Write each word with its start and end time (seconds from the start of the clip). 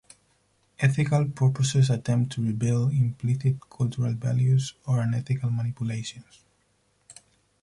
Ethical 0.79 1.27
purposes 1.29 1.91
attempt 1.91 2.31
to 2.33 2.41
reveal 2.41 2.89
implicit 2.89 3.57
cultural 3.69 4.13
values 4.15 4.73
or 4.87 4.99
unethical 4.99 5.51
manipulations. 5.51 6.41